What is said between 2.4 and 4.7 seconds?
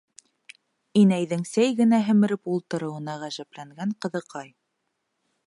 ултырыуына ғәжәпләнгән ҡыҙыҡай: